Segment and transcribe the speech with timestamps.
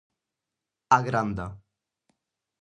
[0.95, 1.45] A Granda.